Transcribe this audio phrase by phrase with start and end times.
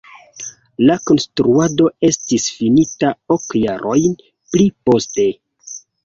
[0.85, 5.27] La konstruado estis finita ok jarojn pli poste.